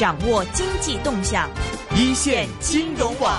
[0.00, 1.46] 掌握经济动向，
[1.94, 3.38] 一线金融网。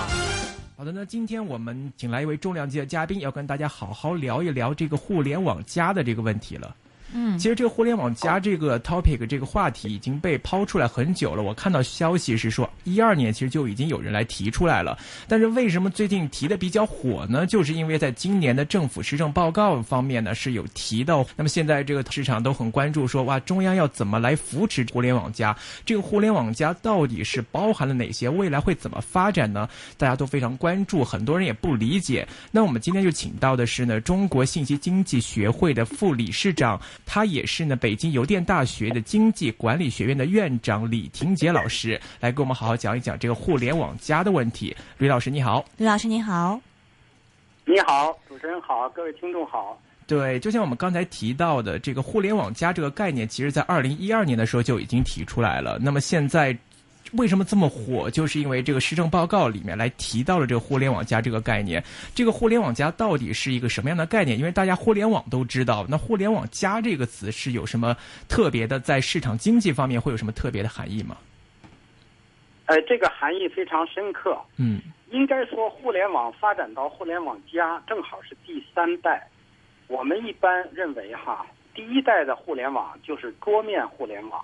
[0.76, 6.76] 好的，那今天我们请来一位重量级的嘉宾，要跟大家好好聊一聊这个互联网加的这个问题了。
[7.14, 11.42] 嗯，其实这个互联网加这个 topic 这个话题已经被抛出来很久了。
[11.42, 14.98] 我看到消息是说，一二年其实就已经有人来提出来了。
[15.28, 17.46] 但是为什么最近提的比较火呢？
[17.46, 21.24] 就是因为在今年的政府施政报告方面呢是有提到。
[21.36, 25.56] 那么现在这个市场都很关注，说哇，中央要怎么来扶持互联网加？
[25.84, 28.28] 这个互联网加到底是包含了哪些？
[28.28, 29.68] 未来会怎么发展呢？
[29.98, 32.26] 大家都非常关注，很多人也不理解。
[32.50, 36.80] 那我们今天就请到的是呢，中国信息经济学会的副理事长。
[37.04, 44.74] 他也是呢，北京邮电大学的经济管理学院的院长李廷杰老师，来给我们好好讲一讲这个互联网加的问题。
[44.98, 46.60] 吕老师你好，吕老师你好，
[47.64, 49.80] 你好，主持人好，各位听众好。
[50.06, 55.78] 对，就像我们刚才提到的，这个互联网加这个概念，其实在二零一二年的时候就已经提出来了。
[55.80, 56.56] 那么现在。
[57.12, 58.10] 为什么这么火？
[58.10, 61.82] 就是因为这个施政报告里面来提到了这个“互联网加”这个概念。
[62.14, 64.38] 这个“互联网加”到底是一个什么样的概念？
[64.38, 67.94] 因为大家互联网都知道，那“互联网加”这个词是有什么
[68.28, 68.80] 特别的？
[68.80, 71.16] 在市场经济方面会有什么特别的含义吗？
[72.66, 74.38] 呃，这个含义非常深刻。
[74.56, 79.28] 嗯，应该说，互联网发展到“互联网加”正好是第三代。
[79.88, 84.42] 我们一般认为，哈，第一代的互联网就是桌面互联网，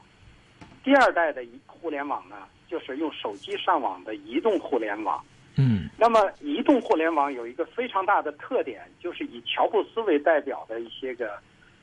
[0.85, 2.37] 第二代的互联网呢？
[2.69, 5.24] 就是用手机上网的移动互联网，
[5.56, 11.33] 嗯，那么移动互联网有一个非常大的特点，就是以乔布斯为代表的一些个，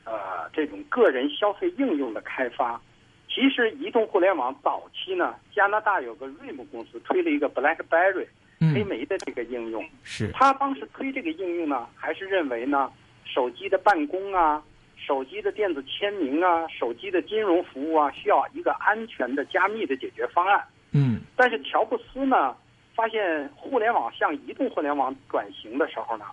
[0.05, 2.79] 呃，这种个人消费应用的开发。
[3.27, 8.27] 其实移动互联网早期呢，加拿大有个 RIM 公司推了一个 BlackBerry
[8.73, 10.31] 黑莓的这个应用，是。
[10.31, 12.89] 他当时推这个应用呢，还是认为呢，
[13.25, 14.63] 手机的办公啊，
[14.95, 20.63] 手机的电子签名啊，手机的金融服务啊，需要一个安全的加密的解决方案。
[20.97, 22.55] 嗯，但是乔布斯呢，
[22.95, 26.23] 发现互联网向移动互联网转型的时候呢，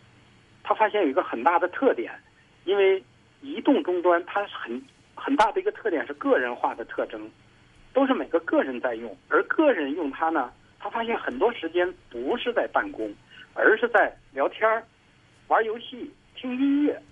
[0.62, 2.12] 他发现有一个很大的特点，
[2.64, 3.02] 因为
[3.40, 4.80] 移动终端它很
[5.16, 7.28] 很大的一个特点是个人化的特征，
[7.92, 13.12] 都是每个个人在用，而个人用它呢，他发现很多时间不是在办公，
[13.54, 14.80] 而是在聊天、
[15.48, 17.02] 玩游戏、听音乐，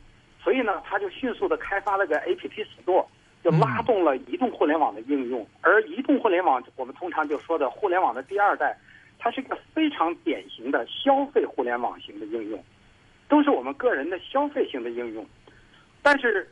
[0.41, 3.05] 所以呢，他就迅速的开发了个 A P P Store。
[3.43, 8.77] 就拉动了移动互联网的应用，而移动互联网我们通常就说的互联网的第二代，
[9.19, 12.63] 它是一个非常典型的消费互联网型的应用，
[13.29, 15.27] 都是我们个人的消费型的应用。
[16.03, 16.49] 但是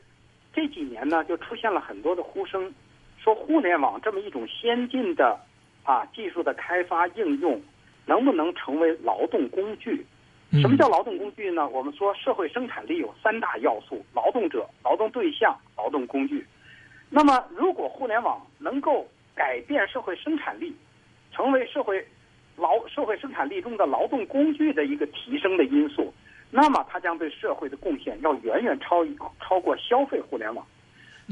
[0.52, 2.72] 这几年呢，就出现了很多的呼声，
[3.18, 5.38] 说互联网这么一种先进的
[5.82, 7.60] 啊技术的开发应用，
[8.06, 10.06] 能不能成为劳动工具？
[10.52, 11.68] 什么叫劳动工具呢？
[11.68, 16.46] 我们说社会生产力有三大要素：劳动者、劳动对象、劳动工具。
[17.10, 20.76] 那么，如果互联网能够改变社会生产力，
[21.32, 22.06] 成为社会
[22.56, 26.12] 劳社会生产力中的劳动工具的一个提升的因素，
[26.50, 29.06] 那么它将对社会的贡献要远远超
[29.40, 30.66] 超过消费互联网。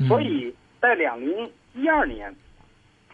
[0.08, 2.34] 所以在两零一二年，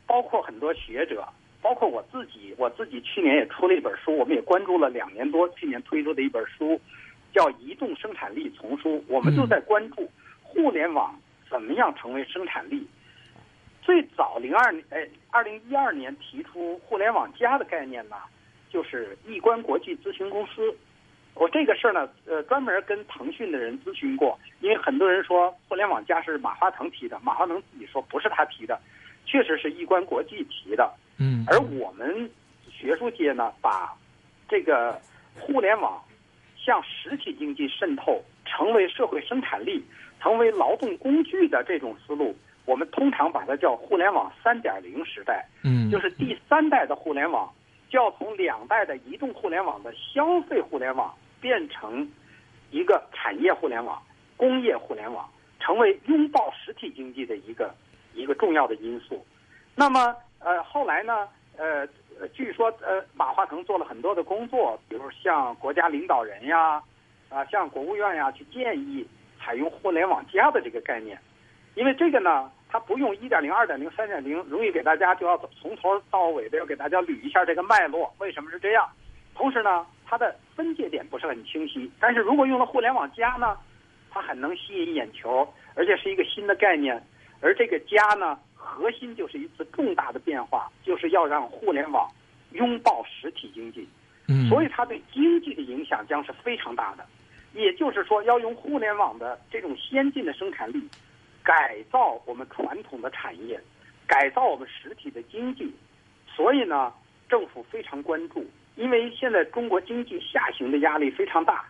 [0.07, 1.27] 包括很多学者，
[1.61, 6.81] 包括我自己，我自己去年也出了一本书，我们也关注了两年多，去年推出的一本书
[7.33, 10.09] 叫《移动生产力丛书》，我们就在关注
[10.43, 11.19] 互联网。
[11.53, 12.89] 怎么样成为生产力？
[13.83, 18.17] 最早零二年，哎，二零一二年提出“互联网加”的概念呢，
[18.71, 20.75] 就是易观国际咨询公司。
[21.35, 28.81] 我这个事儿呢，呃，专门跟腾讯的人咨询过，因为很多人说“互联网加”是马化腾提的，马化腾自己说不是他提的，
[29.27, 30.91] 确实是易观国际提的。
[31.19, 31.45] 嗯。
[31.47, 32.31] 而我们
[32.71, 33.93] 学术界呢，把
[34.49, 34.99] 这个
[35.39, 36.03] 互联网
[36.57, 39.85] 向实体经济渗透，成为社会生产力。
[40.23, 42.33] 成为劳动工具的这种思路，
[42.65, 45.45] 我们通常把它叫互联网三点零时代。
[45.65, 47.53] 嗯，就是第三代的互联网，
[47.91, 52.09] 就要从两代的移动互联网的消费互联网，变成
[52.71, 54.01] 一个产业互联网、
[54.37, 55.29] 工业互联网，
[55.59, 57.75] 成为拥抱实体经济的一个
[58.15, 59.27] 一个重要的因素。
[59.75, 61.85] 那么，呃，后来呢，呃，
[62.33, 66.81] 据说，呃，马化腾做了很多的工作，比如像国家领导人呀，
[67.29, 69.05] 啊，像国务院呀去建议。
[69.43, 71.19] 采用互联网加的这个概念，
[71.75, 78.89] 因为这个呢，它不用一点零、二点零、三点零，容易给大家就要从头到尾的要给大家捋一下这个脉络，为什么是这样？
[79.35, 81.91] 同时呢，它的分界点不是很清晰。
[81.99, 83.57] 但是如果用了互联网加呢，
[84.11, 87.03] 它很能吸引眼球，而且是一个新的概念。
[87.41, 92.09] 而这个加呢，核心就是一次重大的变化，就是要让互联网
[92.53, 93.89] 拥抱实体经济。
[94.29, 97.05] 嗯，所以它对经济的影响将是非常大的。
[97.55, 100.89] 也就是说，要用互联网的这种先进的生产力，
[101.43, 103.61] 改造我们传统的产业，
[104.07, 105.75] 改造我们实体的经济，
[106.27, 106.93] 所以呢，
[107.29, 108.47] 政府非常关注，
[108.77, 111.65] 因为现在中国经济下行的压力非常大。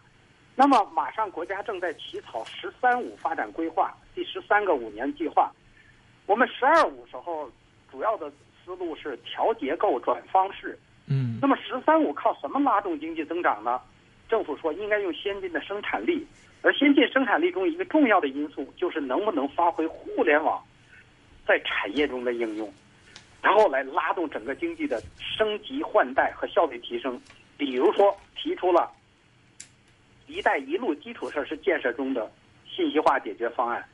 [0.55, 5.51] 那么，马上国家正在起草“十三五”发展规划第十三个五年计划。
[6.27, 7.51] 我们“十二五”时候
[7.91, 8.31] 主要的
[8.63, 10.79] 思路是调结构、转方式。
[11.09, 11.39] 嗯。
[11.41, 13.81] 那么“十三五”靠什么拉动经济增长呢？
[14.33, 16.27] 政府说应该用先进的生产力，
[16.63, 20.59] 而先进生产力中一个重要的因素就是能不能发挥互联网
[21.47, 22.73] 在产业中的应用，
[23.43, 27.21] 然后来拉动整个经济的升级换代和效率提升。
[27.59, 28.91] 比如说，提出了。
[30.27, 32.33] “一带一路”基础设施建设中的
[32.67, 33.87] 信息化解决方案，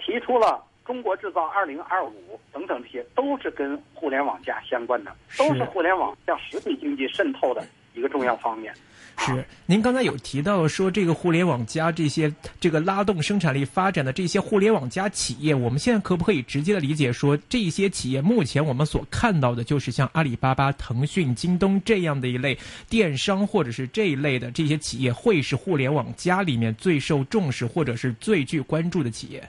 [0.00, 8.74] 提出了“中国制造二零二五”等等，这些都是跟互联网加相关的，都是互联网向实体经济渗透的一个重要方面。
[9.18, 22.56] 是，您刚才有提到说这个互联网加这些这个拉动生产力发展的这些互联网加企业，我们现在可不可以直接的理解说，这些企业目前我们所看到的就是像阿里巴巴、腾讯、京东这样的一类
[22.88, 29.48] 电商，或者是这一类的这些企业，会是互联网加里面最受重视或者是最具关注的企业？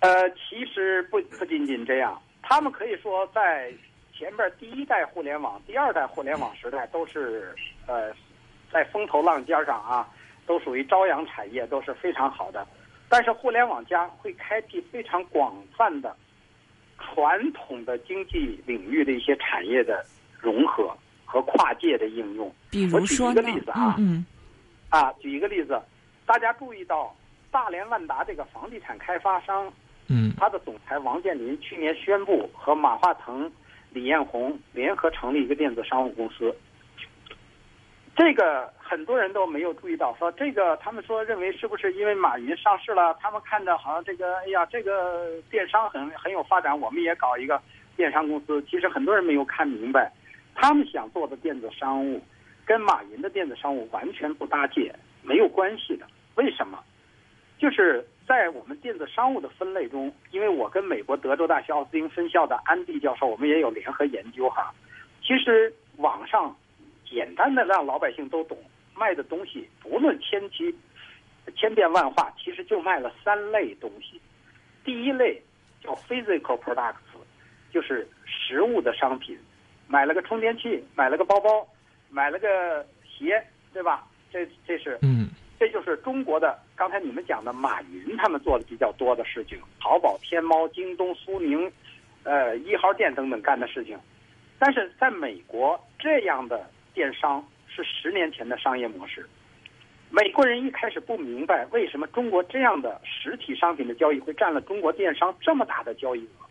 [0.00, 3.70] 呃，其实不不仅仅这样，他们可以说在。
[4.22, 7.52] 前边第一代互联网、第二代互联网时代都是
[7.88, 8.12] 呃，
[8.72, 10.08] 在风头浪尖上啊，
[10.46, 12.64] 都属于朝阳产业，都是非常好的。
[13.08, 16.16] 但是互联网加会开辟非常广泛的
[17.00, 20.06] 传统的经济领域的一些产业的
[20.38, 22.48] 融合和跨界的应用。
[22.70, 24.24] 比如说我举一个例子啊，嗯，
[24.88, 25.82] 啊，举一个例子，
[26.24, 27.12] 大家注意到
[27.50, 29.68] 大连万达这个房地产开发商，
[30.06, 33.50] 嗯，他的总裁王健林去年宣布和马化腾。
[33.92, 36.54] 李彦宏联合成立一个电子商务公司，
[38.16, 40.14] 这个很多人都没有注意到。
[40.18, 43.14] 说这个，他们说认为是不是因为马云上市了？
[43.20, 47.60] 他们看着好像这个，哎呀，这个电商很很有发展，我们也搞一个
[47.96, 48.62] 电商公司。
[48.70, 50.12] 其实很多人没有看明白，
[50.54, 52.20] 他们想做的电子商务，
[52.64, 56.06] 跟马云的电子商务完全不搭界，没有关系的。
[56.34, 56.82] 为什么？
[57.58, 64.72] 就是在我们电子商务的分类中，因为我跟美国德州大学奥斯汀分校的安迪教授，我们也有联合研究哈。
[65.20, 66.56] 其实网上
[67.04, 68.56] 简单的让老百姓都懂
[68.94, 70.74] 卖的东西，不论千奇
[71.56, 74.20] 千变万化，其实就卖了三类东西。
[74.84, 75.42] 第一类
[75.82, 76.94] 叫 physical products，
[77.72, 79.38] 就是实物的商品，
[79.88, 81.66] 买了个充电器，买了个包包，
[82.08, 84.06] 买了个鞋，对吧？
[84.32, 85.28] 这这是嗯。
[85.62, 91.70] 这就是中国的刚才你们讲的马云他们做的比较多的事情，淘宝、天猫、京东、苏宁，
[92.24, 93.96] 呃，一号店等等干的事情。
[94.58, 99.24] 但是在美国，这样的电商是十年前的商业模式。
[100.10, 106.44] 美国人一开始不明白为什么中国这样的实体商品的交易会占了中国电商这么大的交易额。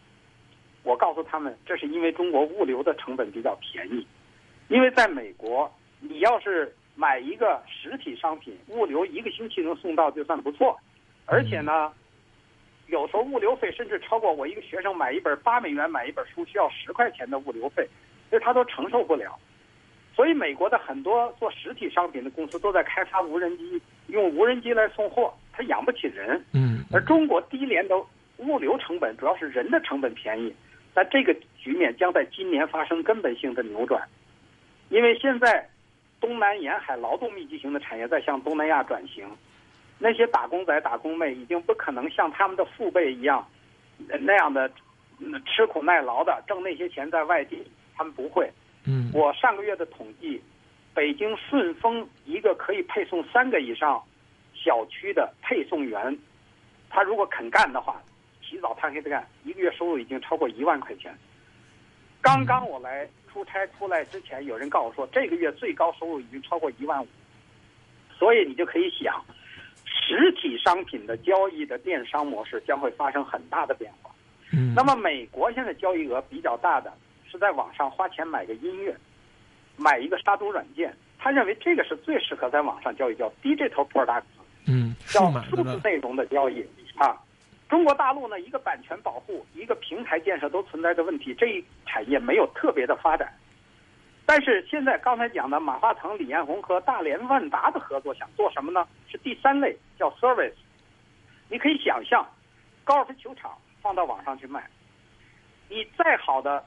[0.83, 4.07] 我告诉他们，这是因为中国物流的成本比较便宜，
[4.69, 5.69] 因为在美国，
[5.99, 10.77] 你要是买一个实体商品，物流一个星期能送到就算不错，
[11.25, 11.91] 而且呢，
[12.87, 17.87] 有时候物流费甚至超过我一个学生买一本八美元买一本书需要十块钱的物流费，
[18.29, 19.39] 所以他都承受不了。
[20.13, 26.43] 所以美国的很多做实体商品的公司都在开发无人机，用无人机来送货，他养不起人。
[26.53, 26.83] 嗯。
[26.91, 27.95] 而中国低廉的
[28.37, 30.53] 物流成本主要是人的成本便宜，
[30.93, 34.07] 但这个局面将在今年发生根本性的扭转，
[34.89, 35.67] 因为现在。
[36.21, 39.27] 东南沿海劳动密集型的产业在向东南亚转型，
[39.97, 43.45] 那些打工仔、打工妹已经不可能像他们的父辈一样，
[44.21, 44.71] 那样的
[45.45, 47.65] 吃苦耐劳的挣那些钱在外地，
[47.97, 48.49] 他们不会。
[48.85, 50.41] 嗯，我上个月的统计，
[50.93, 54.01] 北京顺丰一个可以配送三个以上
[54.53, 56.17] 小区的配送员，
[56.89, 58.01] 他如果肯干的话，
[58.41, 61.11] 起早贪黑的干，一个月收入已经超过一万块钱。
[62.21, 63.09] 刚刚我来。
[63.31, 67.07] 出差出来之前，有人告诉我说，这个月最高收入已经超过一万五，
[68.17, 69.23] 所以你就可以想，
[69.85, 74.11] 实体商品的交易的电商模式将会发生很大的变化。
[74.53, 76.91] 嗯，那么美国现在交易额比较大的
[77.29, 78.95] 是在网上花钱买个音乐，
[79.77, 84.23] 买一个杀毒软件，他认为这个是最适合在网上交易，叫 digital products，
[84.67, 86.61] 嗯，叫数字内容的交易
[86.95, 87.17] 啊。
[87.71, 93.31] 中国大陆呢，一个版权保护，一个平台建设都存在着问题，这一产业没有特别的发展。
[94.25, 98.85] 但是现在刚才讲的马化腾、李彦宏和大连万达的合作，想做什么呢？
[99.09, 100.51] 是第三类，叫 service。
[101.47, 102.27] 你可以想象，
[102.83, 104.69] 高尔夫球场放到网上去卖，
[105.69, 106.65] 你再好的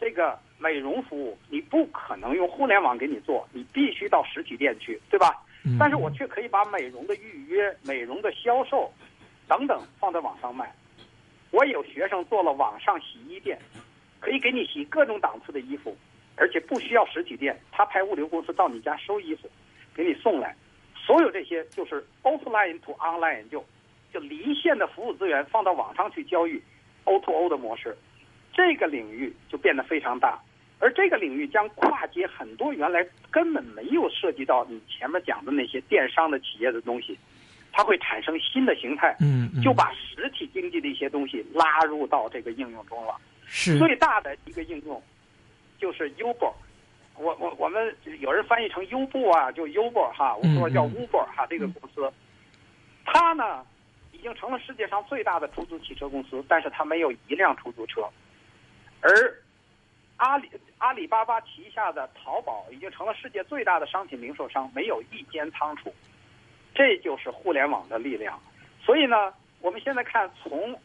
[0.00, 5.40] 这个美容服务，你不可能用互联网给你做，你必须到实体店去，对吧？
[5.78, 8.92] 但是我却可以把美容的预约、美容的销售。
[9.50, 10.72] 等等，放在网上卖，
[11.50, 13.58] 我有学生做了网上洗衣店，
[14.20, 15.96] 可以给你洗各种档次的衣服，
[16.36, 19.50] 而且不需要实体店，他派物流公司到你家收衣服，
[19.92, 20.54] 给你送来。
[20.94, 23.64] 所有这些就是 offline to online，就
[24.12, 26.62] 就离线的服务资源放到网上去交易
[27.02, 27.98] ，O to O 的模式，
[28.52, 30.40] 这个领域就变得非常大。
[30.78, 37.18] 而这个领域将跨接很多原来根本没有涉及到你前面讲的那些电商的企业的东西，
[37.80, 43.16] 它会产生新的形态，嗯，就把实体经济的一些东西拉入到这个应用中了。
[43.46, 43.78] 是。
[43.78, 45.02] 最大的一个应用
[45.78, 46.52] 就是 Uber，
[47.16, 52.12] 我我我们有人翻译成优步啊，就 Uber 哈，我说叫 Uber 哈，这个公司，
[53.06, 53.64] 它呢
[54.12, 58.02] 已经成了世界上最大的出租汽车公司，但是它没有一辆出租车，
[59.00, 59.10] 而
[60.18, 65.90] 阿里阿里巴巴旗下的淘宝已经成了世界最大的商品零售商，没有一间仓储，
[66.74, 68.40] 这就是互联网的力量。
[68.82, 70.78] 所以呢，我们现在看从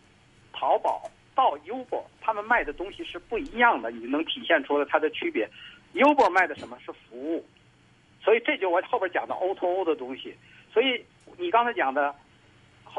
[0.53, 5.49] 淘宝到 Uber，他们卖的东西是不一样的，你能体现出了它的区别。
[5.93, 7.45] Uber 卖的什么是服务，
[8.21, 10.35] 所以这就我后边讲的 O to O 的东西。
[10.73, 11.05] 所以
[11.37, 12.13] 你刚才讲的，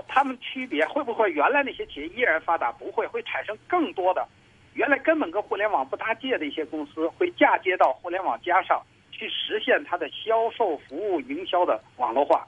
[0.08, 2.72] 他们区别会不会原来那些企业依然发达？
[2.72, 4.26] 不会，会产生更多的。
[4.72, 12.46] 原来根本跟互联网不搭界的一些公司，会嫁接到互联网加上去，实现它的销售、服务、营销的网络化，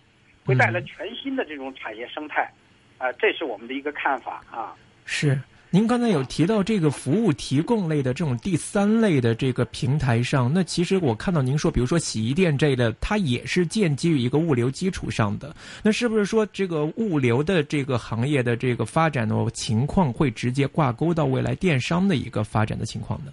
[0.49, 2.51] 会带来全新的这种产业生态。
[2.97, 4.75] 啊，这是我们的一个看法啊。
[5.05, 5.39] 是，
[5.71, 15.55] 您刚才有提到这个服务提供类的这种第三类的这个平台上，那其实我看到您说，比如说洗衣店这类，它也是建基于一个物流基础上的。
[15.85, 23.33] 那是不是说这个物流的这个行业的这个发展的情况会直接挂钩到未来电商的一个发展的情况呢？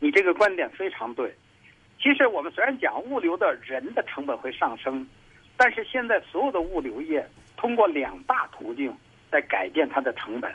[0.00, 1.32] 你这个观点非常对。
[1.98, 5.06] 其实我们虽然讲物流的人的成本会上升，
[5.56, 7.24] 但是现在所有的物流业
[7.56, 8.92] 通过两大途径
[9.30, 10.52] 在改变它的成本，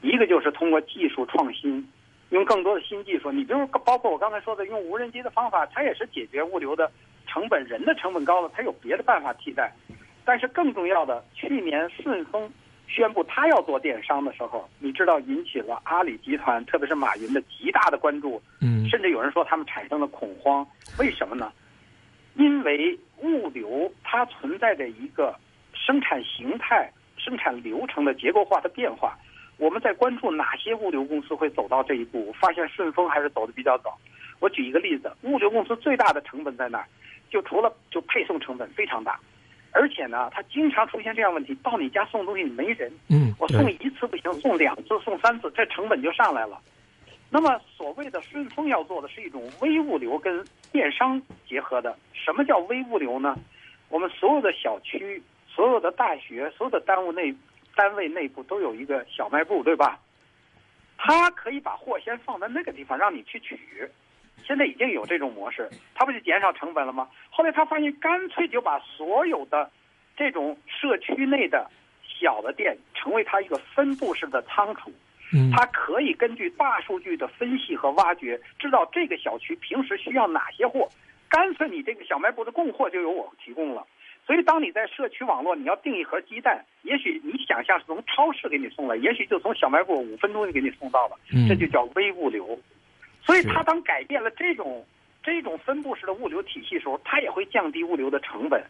[0.00, 1.86] 一个就是通过技术创新，
[2.30, 3.30] 用更多的新技术。
[3.30, 6.90] 你比如包括我刚才说的用无人机的方法，它也是解决物流的
[7.26, 9.72] 成本，人的成本高了，它有别的办法替代。
[10.24, 12.50] 但是更重要的，去年顺丰
[12.88, 18.42] 宣布他要做电商的时候，你知道引起了阿里集团，特别是马云的极大的关注。
[18.60, 20.66] 嗯，甚至有人说他们产生了恐慌，
[20.98, 21.52] 为什么呢？
[22.36, 25.34] 因为物流它存在着一个
[25.72, 29.16] 生产形态、生产流程的结构化的变化。
[29.58, 32.30] 我们在关注哪些物流公司会走到这一步？
[32.38, 33.96] 发现顺丰还是走的比较早。
[34.38, 36.86] 我举一个例子，物流公司最大的成本在哪儿？
[37.30, 39.18] 就除了就配送成本非常大，
[39.72, 46.60] 而且呢，它经常出现这样问题：到你家送东西没人，嗯，我送一次不行，送两次、送三次，这成本就上来了。
[47.28, 51.96] 那么，所谓的顺丰要做的是一种微物流跟电商结合的。
[52.12, 53.36] 什么叫微物流呢？
[53.88, 57.34] 我们所有的小区、所有的大学、所有的单位内
[57.74, 59.98] 单位内部都有一个小卖部，对吧？
[60.96, 63.58] 他可以把货先放在那个地方让你去取。
[64.44, 67.08] 现在已经有这种模式，他不就减少成本了吗？
[67.30, 69.68] 后来他发现，干脆就把所有的
[70.16, 71.68] 这种社区内的
[72.02, 74.92] 小的店成为他一个分布式的仓储。
[75.32, 80.88] 嗯，它可以根据大数据的分析和挖掘，知道这个小区平时需要哪些货，
[81.28, 83.86] 干脆你这个小卖部的供货就由我提供了。
[84.26, 92.58] 所以，当你在社区网络，你要订一盒鸡蛋，也许你想象是从超市给你送来，也许就从小卖部五分钟就给你送到了，嗯这就叫微物流。
[93.24, 94.84] 所以，它当改变了这种
[95.22, 98.64] 这种分布式的物流体系的时候，它也会降低物流的成本。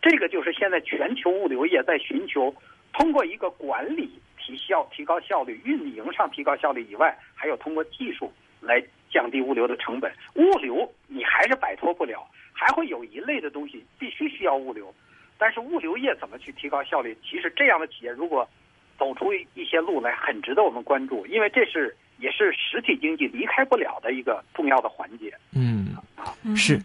[0.00, 2.54] 这个就是现在全球物流业在寻求
[2.92, 4.10] 通过一个管理。
[4.44, 10.12] 提效、提高效率、运营上提高效率以外，还有通过技术来降低物流的成本。
[10.34, 14.92] 物流你还是摆脱不了，还会有一类的东西必须需要物流。
[15.38, 17.16] 但是物流业怎么去提高效率？
[17.22, 18.48] 其实这样的企业如果
[18.98, 25.32] 走出一些路来，很值得我们关注，因为这是也是实体经济离开不了的一个重要的环节。
[25.54, 25.96] 嗯，
[26.44, 26.80] 嗯是。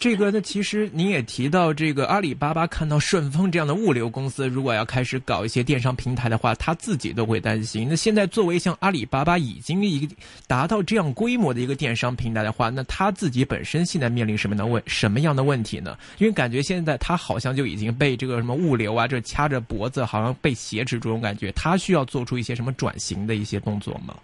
[0.00, 7.86] 这个呢，其实您也提到，这个阿里巴巴看到顺丰这样的物流公司，如果要开始搞一些电商平台的话，他自己都会担心。
[7.86, 10.16] 那现在作为像阿里巴巴已经一个
[10.46, 15.98] 达到这样规模的一个电商平台的话，那他自己本身现在面临什么的问什么样的问题呢？
[16.16, 21.52] 因为感觉现在他好像就已经被这个什么物流啊，这掐着脖子，好像被挟持这种感觉。
[21.52, 24.16] 他需要做出一些什么转型的一些动作吗？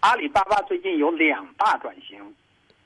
[0.00, 2.18] 阿里巴巴最近有两大转型。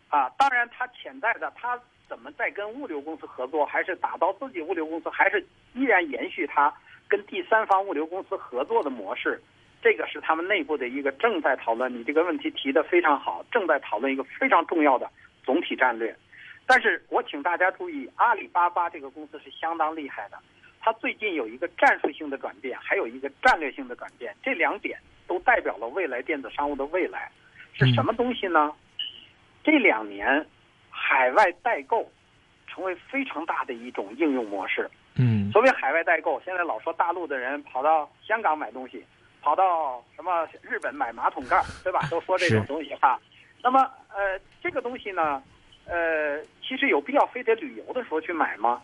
[0.09, 6.73] 啊，当然，它潜在的，它怎么在跟物流公司合作，还是打造自己物流公司，还是依然延续它
[7.07, 9.41] 跟第三方物流公司合作的模式，
[9.83, 11.93] 这个是他们内部的一个正在讨论。
[11.93, 15.11] 你这个问题提的非常好，正在讨论一个非常重要的
[15.45, 16.17] 总体战略。
[16.67, 20.39] 但是我请大家注意，阿里巴巴这个公司是相当厉害的，
[20.81, 27.31] 它最近有一个战术性的转变，还有一个战略性的转变，这两点都代表了未来电子商务的未来。
[27.75, 28.75] 是什么东西呢？
[29.63, 30.47] 这两年，
[30.91, 32.11] 海外代购
[32.67, 34.91] 成为非常大的一种应用模式。
[35.17, 39.05] 嗯所谓海外代购，现在老说大陆的人跑到香港买东西，
[39.43, 42.01] 跑到什么日本买马桶盖儿，对吧？
[42.11, 43.19] 都说这种东西哈。
[43.63, 43.81] 那么
[44.15, 45.43] 呃，这个东西呢，
[45.87, 48.81] 呃，其实有必要非得旅游的时候去买吗？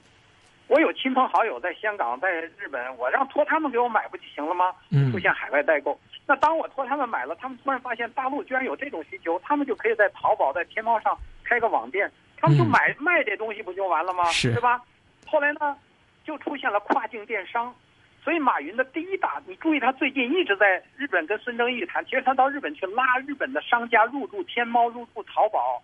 [0.66, 4.72] 我有亲朋好友在香港、在日本，我让托他们给我买不就行了吗？
[4.90, 5.98] 嗯出现海外代购。
[6.26, 14.24] 那当我托他们买了，他们突然发现大陆居然有这种需求，他们就可以在淘宝、在天猫上开个网店，他们就嗯买、卖这东西不就完了吗？
[14.30, 14.82] 是对吧？
[15.26, 15.76] 后来呢，
[16.24, 17.74] 就出现了跨境电商。
[18.22, 25.82] 所以马云的第一大，你注意他最近一直在日本跟孙正义谈，其实他到日本去拉日本的商家入驻天猫、入驻淘宝，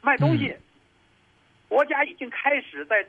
[0.00, 0.48] 卖东西。
[0.48, 0.60] 嗯
[1.68, 3.04] 国家已经开始在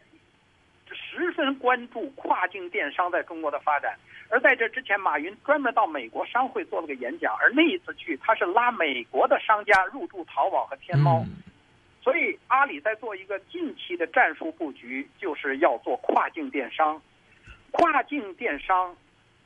[0.94, 3.98] 十分关注跨境电商在中国的发展。
[4.30, 11.20] 而在这之前，马云专门到美国商会做了个演讲，而那一次去，他是拉美国的商家入驻淘宝和天猫。
[11.20, 11.44] 嗯
[12.04, 17.02] 所以阿里在做一个近期的战术布局，就是要做跨境电商。
[17.72, 18.96] 跨境电商，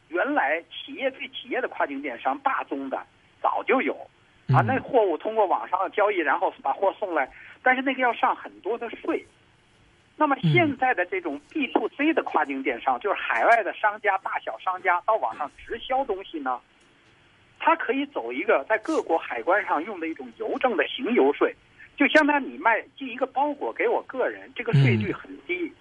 [0.09, 3.03] 原来企业对企业的跨境电商，大宗的
[3.41, 3.93] 早就有
[4.53, 7.27] 啊，嗯那货物通过网上的交易，然后把货送来，
[7.63, 9.25] 但是那个要上很多的税。
[10.21, 16.61] 那么现在的这种 B to C 的跨境电商，就是海外的商家、大小商家到网上直销东西呢，
[17.57, 21.55] 它可以走一个在各国海关上用的一种邮政的行邮税，
[21.97, 25.73] 就相当于你卖寄一个包裹给我个人，这个税率很低，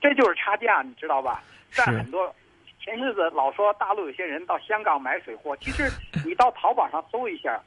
[0.00, 1.40] 这就是差价，你知道吧？
[1.70, 2.34] 占很多。
[2.80, 5.88] 前日子老说大陆有些人到香港买水货，其实
[6.26, 7.62] 你到淘宝上搜一下，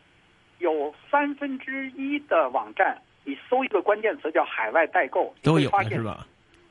[0.60, 6.26] 有三分之一的网站，你搜一个关键词叫海外代购，你都有是吧？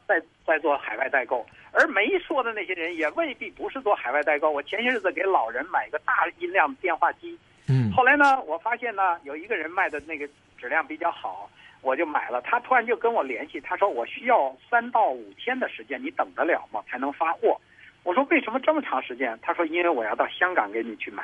[0.09, 4.51] 在在做海外代购，而没说的那些人也未必不是做海外代购。
[4.51, 11.51] 我前些日子给老人买一个大音量电话机，嗯后来呢，我发现呢有一个人卖的那个质量比较好，
[11.83, 12.41] 我就买了。
[12.41, 16.81] 他突然就跟我联系，他说我需要三到五天的时间，你等得了吗？
[16.89, 17.61] 才能发货。
[18.03, 19.39] 我说为什么这么长时间？
[19.43, 21.23] 他说因为我要到香港给你去买。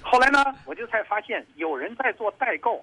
[0.00, 2.82] 后来呢，我就才发现有人在做代购，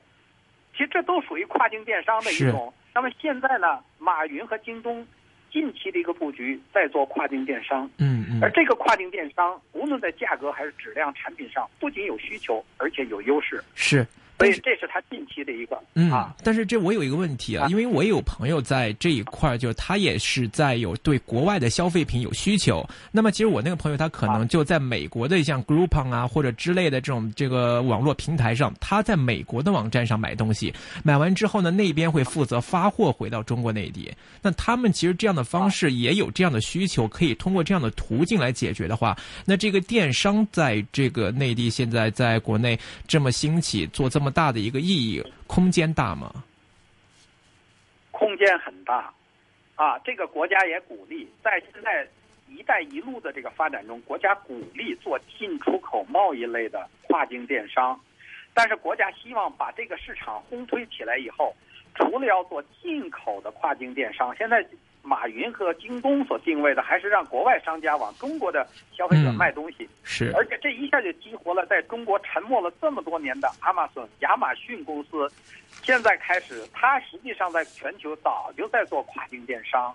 [0.74, 2.74] 其实这都属于跨境电商的一种。
[2.94, 5.06] 那么现在呢，马云和京东
[5.52, 13.64] 近期的一个布局在做跨境电商，嗯嗯而这个跨境电商无论在价格还是质量、产品上，不仅有需求，而且有优势。
[13.76, 14.06] 是。
[14.40, 22.88] 所以这是他近期的一个嗯啊，，但是这我有一个问题啊，啊因为我也有朋友在这一块儿，就是他也是在有对国外的消费品有需求。
[23.12, 30.74] 那么其实我那个朋友他可能啊就在美国的像 Groupon 啊或者之类的这种这个网络平台上，他在美国的网站上买东西，
[31.04, 34.12] 买完之后呢，那边会负责发货回到中国内地。
[34.42, 46.44] 那他们其实这样的方式也有这样的需求，可以通过这样的途径来解决的话，那这个电商在这个内地现在在国内这么兴起，做这么大的一个意义空间大吗？
[48.12, 49.14] 空间很大，
[49.76, 52.06] 啊，这个国家也鼓励，在现在
[52.50, 57.98] “一带一路”的这个发展中，国家鼓励做进出口贸易类的跨境电商，
[58.54, 61.56] 但是国家希望把这个市场烘推起来以后，
[61.96, 64.66] 除了要做进口的跨境电商，现在
[65.02, 69.90] 马云和京东所定位的还是让国外商家往中国的消费者嗯卖东西。
[70.04, 75.32] 是，而且这一下就激活了在中国沉默了这么多年的亚马逊、亚马逊公司，
[75.84, 79.94] 现在开始，它实际上在全球早就在做跨境电商，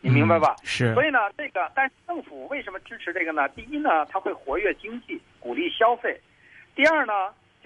[0.00, 0.56] 你明白吧？
[0.62, 3.48] 嗯是，所以呢，这个但是政府为什么支持这个呢？
[3.50, 6.12] 第一呢，它会活跃经济，鼓励消费；
[6.74, 7.12] 第二呢，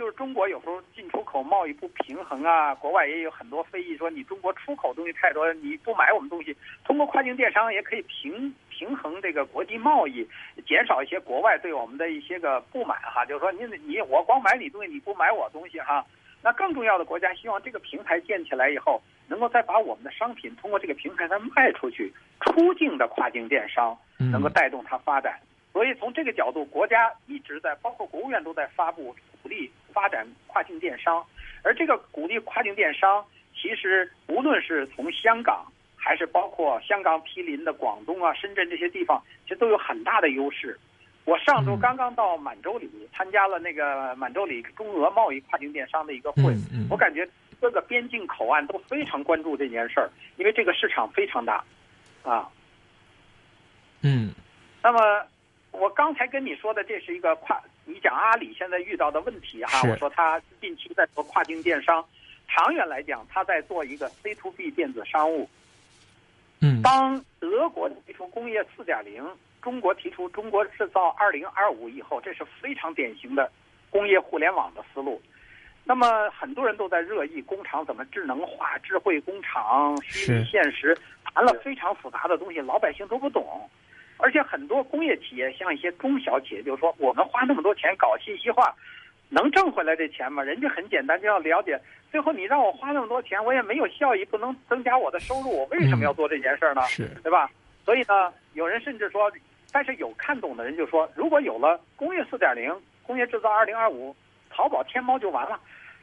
[0.00, 10.26] 就是中国有时候进出口贸易不平衡啊，国外也有很多非议说你中国出口东西太多，你不买我们东西，通过跨境电商也可以平平衡这个国际贸易，
[10.66, 16.02] 减少一些国外对我们的一些个不满哈，就是说你你我光买你东西，你不买我东西哈。
[16.40, 22.10] 那更重要的，国家希望这个平台建起来以后，能够再把我们的商品通过这个平台再卖出去，
[22.40, 25.38] 出境的跨境电商嗯能够带动它发展。
[25.74, 31.24] 所以从这个角度，国家一直在，包括国务院都在发布鼓励发展跨境电商。
[31.62, 33.24] 而这个鼓励跨境电商，
[33.54, 40.78] 其实无论是从香港，还是包括香港毗邻的广东啊、深圳这些地方，其实都有很大的优势。
[41.26, 46.54] 我上周嗯刚刚到满洲里参加了那个满洲里中俄贸易跨境电商的一个会，
[46.88, 47.28] 我感觉
[47.60, 51.62] 各个边境口岸都非常关注这件事儿，因为这个市场非常大，
[52.22, 52.48] 啊。
[54.02, 54.32] 嗯
[54.82, 55.22] 那么
[55.72, 62.04] 我刚才跟你说的，这是一个跨，你讲阿里现在遇到的问题哈，是我说他近期在做跨境电商，
[62.46, 65.48] 长远来讲，他在做一个 C to B 电子商务。
[66.60, 69.26] 嗯，当德国提出工业四点零，
[69.60, 73.50] 中国提出中国制造二零二五以后，这是非常典型的
[73.90, 75.20] 工业互联网的思路。
[75.82, 83.68] 那么很多人都在热议工厂怎么智能化、智慧工厂、虚拟现实，谈了非常复杂的东西，老百姓都不懂。
[84.22, 88.74] 而且很多工业企业，像一些中小企业，就是说我们花那么多钱搞信息化，
[89.28, 90.42] 能挣回来这钱吗？
[90.42, 91.80] 人家很简单，就要了解。
[92.10, 96.82] 最后你让我花那么多钱，我也没有效益，不能增加我的收入，我为什么要做这件事呢？
[96.88, 97.50] 是，对吧？
[97.84, 99.30] 所以呢，有人甚至说，
[99.72, 104.14] 但是有看懂的人就说，如果有了工业四点零、工业制造二零二五，
[104.50, 105.58] 淘宝、天猫就完了。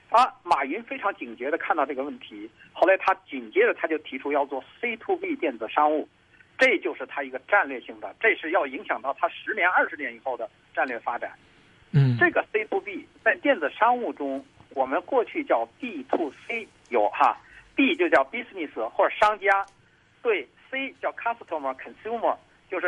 [0.10, 6.08] 啊，马云非常警觉地看到这个问题，后来他紧接着他就提出要做 C to B 电子商务。
[6.58, 11.32] 这就是它一个战略性的，这是要影响到它十年、二十年以后的战略发展。
[11.92, 17.38] 嗯，这个 C to B 在电子商务中，我们过去叫 B to C 有哈
[17.76, 19.66] ，B 就叫 business 或者商家，
[20.22, 22.36] 对 C 叫 customer consumer，
[22.70, 22.88] 就是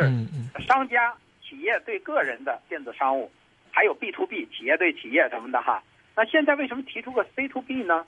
[0.66, 3.30] 商家企业对个人的电子商务，
[3.70, 5.82] 还有 B to B 企业对企业什么的哈。
[6.14, 8.04] 那现在为什么提出个 C to B 呢？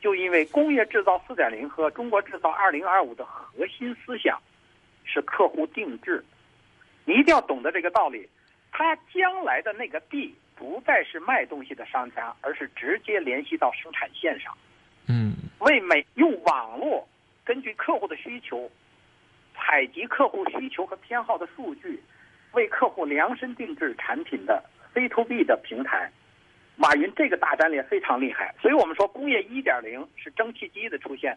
[0.00, 4.40] 就因为工业制造四点零和中国制造二零二五的核心思想。
[5.04, 6.24] 是客户定制，
[7.04, 8.28] 你一定要懂得这个道理。
[8.70, 14.56] 他将来的那个地不再是卖东西的商家，而是直接联系到生产线上。
[15.08, 17.06] 嗯，为每用网络
[17.44, 18.70] 根据客户的需求，
[19.54, 22.02] 采集客户需求和偏好的数据，
[22.52, 26.10] 为客户量身定制产品的 C to B 的平台。
[26.76, 31.36] 马云这个大战略非常厉害，所以我们说工业一点零是蒸汽机的出现，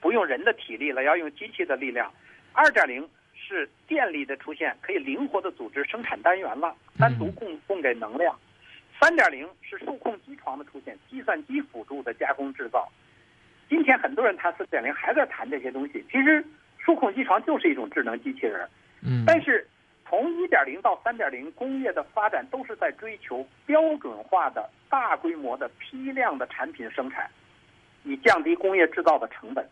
[0.00, 2.12] 不用人的体力了，要用机器的力量。
[2.52, 8.38] 二点零是电力的出现，可以灵活的组织生产单元了，单独供供给能量。
[9.00, 12.88] 三点零是数控机床的出现，计算机辅助的加工制造。
[13.68, 16.04] 今天很多人谈四点零，还在谈这些东西。
[16.10, 16.44] 其实
[16.78, 18.68] 数控机床就是一种智能机器人。
[19.02, 19.24] 嗯。
[19.26, 19.66] 但是
[20.06, 27.28] 从一点零到三点零，工业的发展都是在追求标准化的大规模的批量的产品生产，
[28.04, 29.66] 以降低工业制造的成本。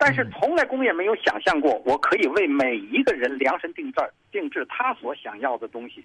[0.00, 6.04] 但是从来工业没有想象过，我可以为每一个人量身定制定制他所想要的东西。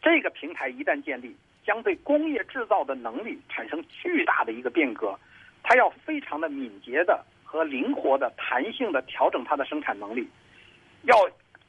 [0.00, 1.36] 这个平台一旦建立，
[1.66, 5.18] 将对工业制造的能力产生巨大的一个变革。
[5.62, 10.26] 它要非常的敏捷的和灵活的、弹性的调整它的生产能力，
[11.02, 11.14] 要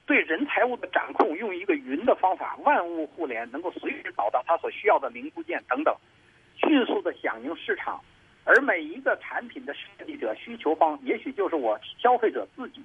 [0.06, 5.93] 对人财物的掌控用一个云的方法，万物互联，能够随时找到它所需要的零部件等等，
[6.56, 8.02] 迅速的响应市场。
[8.45, 12.81] 而每一个产品的设计者、需求方，也许就是我消费者自己。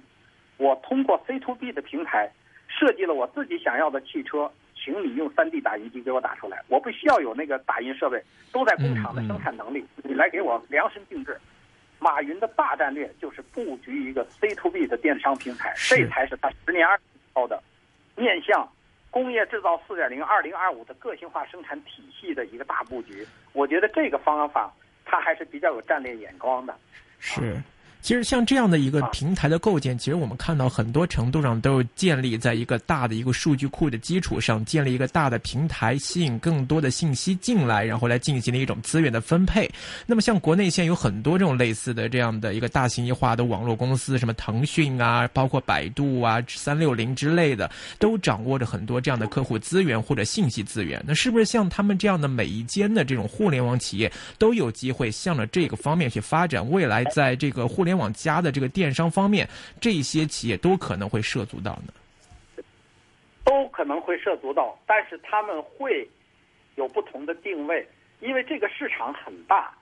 [0.57, 2.29] 我通过 C to B 的平台
[2.67, 6.63] 设计了我自己想要的汽车，请你用 3D 打印机给我打出来。
[6.67, 8.19] 我不需要有那个打印设备，
[8.51, 11.39] 都在工厂的生产能力，你来给我量身定制。
[11.99, 16.99] 马云的大战略就是布局一个 C to B 的电商平台，这才是他十年二
[17.33, 17.61] 后的
[18.15, 18.67] 面向
[19.11, 23.27] 工业制造4.0、2025的个性化生产体系的一个大布局。
[23.53, 24.73] 我觉得这个方法。
[25.11, 26.73] 他还是比较有战略眼光的，
[27.19, 27.61] 是。
[28.01, 39.69] 其实像这样的一个平台的构建，其实我们看到很多程度上都是建立在一个大的一个数据库的基础上，建立一个大的平台，吸引更多的信息进来，然后来进行的一种资源的分配。
[40.05, 51.03] 那么像国内现在有很多这种类似的这样的一个大型化的网络公司，什么腾讯啊，包括百度啊、三六零之类的，都掌握着很多这样的客户资源或者信息资源。
[51.07, 56.67] 那是不是像他们这样的每一间的这种互联网企业都有机会向着这个方面去发展？
[56.69, 59.47] 未来在这个互联网加的这个电商方面，
[59.79, 62.63] 这些企业都可能会涉足到呢，
[63.43, 66.07] 都可能会涉足到，但是他们会
[66.75, 67.87] 有不同的定位，
[68.19, 69.73] 因为这个市场很大，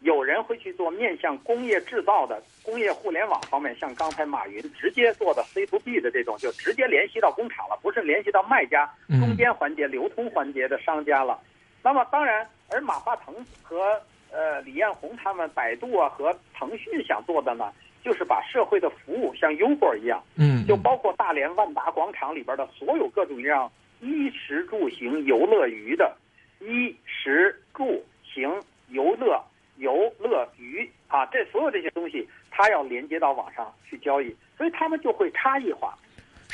[0.00, 11.38] 有人会去做面向工业制造的工业互联网方面，像刚才马云直接做的 C to B 的这种，就直接联系到工厂了，不是联系到卖家中间环节、流通环节的商家了。
[11.82, 14.00] 那么当然，而马化腾和
[14.34, 17.72] 呃李彦宏他们，百度啊和腾讯想做的呢？
[18.04, 26.14] 就是把社会的服务像优步一样，嗯，就包括大连万达广场里边的所有各种各样衣食住行游乐娱的，
[26.60, 29.42] 衣食住行游乐
[29.78, 35.96] 游乐娱啊，这所有这些东西，它要连接到网上去交易，所以他们就会差异化，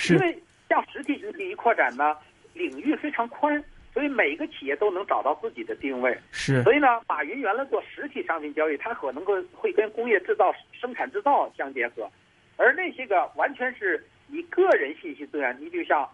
[0.08, 0.38] 因为
[0.68, 2.16] 像实体经济一扩展呢，
[2.54, 3.60] 领域非常宽。
[4.00, 6.62] 所以每个企业都能找到自己的定位，是。
[6.62, 12.10] 所以呢，马云原来做实体商品交易，它可能够会跟工业制造、生产制造相结合，
[12.56, 16.08] 而那些个完全是以个人信息资源，你就像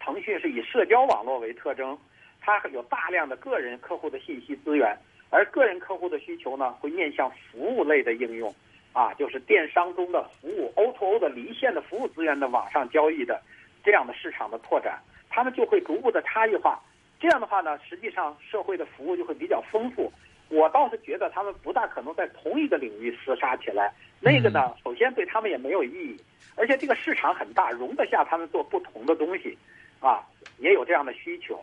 [0.00, 1.96] 腾讯是以社交网络为特征，
[2.40, 4.98] 它有大量的个人客户的信息资源，
[5.30, 8.52] 而个人客户的需求呢，会面向服务类的应用，
[8.92, 13.40] 啊，就是电商中的服务 O to O 的离线的服务资源的网上交易的
[13.84, 14.98] 这样的市场的拓展，
[15.30, 16.82] 他们就会逐步的差异化。
[17.20, 20.12] 这样的话呢，实际上社会的服务就会比较丰富。
[20.48, 26.16] 我倒是觉得他们不大可能在同一个领域厮杀起来，那个呢，首先对他们也没有意义，
[26.56, 29.56] 而且这个市场很大，容得下他们做不同的东西，
[30.00, 30.24] 啊，
[30.58, 31.62] 也有这样的需求。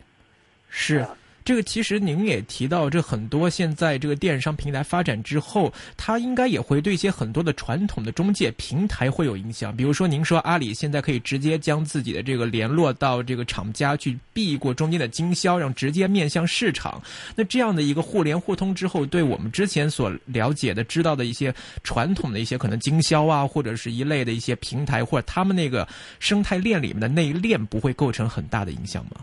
[0.70, 1.04] 是。
[1.46, 9.74] 这个其实您也提到，这很多现在这个电商平台发展之后，它应该也会对一些很多的传统的中介平台会有影响。
[9.78, 17.00] 比如说，您说阿里现在可以直接将自己的这个联络到这个厂家去避过中间的经销，让直接面向市场。
[17.36, 21.54] 那这样的一个互联互通之后，对我们之前所了解的、知道的一些
[21.84, 25.88] 传统的一些可能经销啊，或者是一类的一些平台，或者他们那个
[26.20, 29.18] 生态链里面的那一链，不会构成很大的影响吗？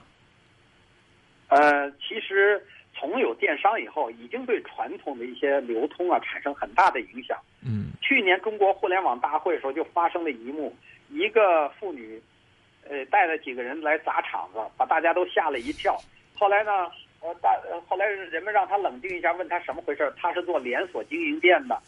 [1.53, 2.59] 呃，其实
[2.95, 7.37] 从有电商以后，已经对传统的一些流通啊产生很大的影响。
[7.62, 10.75] 嗯，去年中国互联网大会时候就发生了一幕，
[11.11, 12.19] 一个妇女，
[12.88, 15.95] 呃，带了几个人来砸场子，把大家都吓了一跳。
[16.35, 17.51] 后来呢，呃，大
[17.87, 20.11] 后来人们让她冷静一下，问她什么回事？
[20.17, 21.79] 她是做连锁经营店的，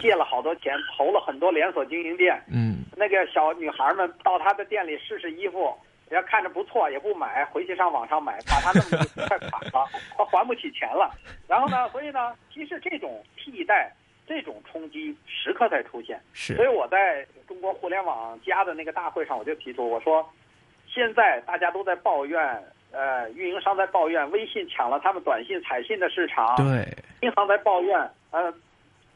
[0.00, 2.40] 借了好多钱，投了很多连锁经营店。
[2.50, 5.76] 嗯，那个小女孩们到她的店里试试衣服。
[6.10, 11.10] 人家看着不错，也不买，回去上网上买，把他弄得快 垮了，他还不起钱了。
[11.46, 13.92] 然后呢，所以呢，其实这种替代、
[14.26, 16.18] 这种冲击时刻在出现。
[16.32, 16.54] 是。
[16.56, 20.26] 所以我在中国互联网加的那个大会上，我就提出，我说，
[20.86, 22.40] 现在大家都在抱怨，
[22.90, 26.56] 呃，运营商在抱怨微信抢了他们短信、彩信的市场。
[26.56, 26.86] 对。
[27.20, 28.50] 银行在抱怨，呃，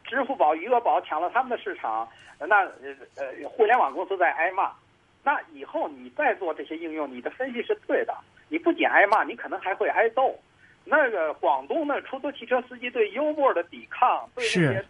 [0.05, 2.07] 支付宝、余额宝抢了他们的市场。
[2.39, 4.73] 那呃呃，互联网公司在挨骂。
[5.25, 8.15] 那以后你再做这些应用，你的分析是对的。
[8.49, 10.39] 你不仅挨骂，你可能还会挨揍。
[10.85, 14.85] 那个广东的出租汽车司机对幽默的抵抗，对那些，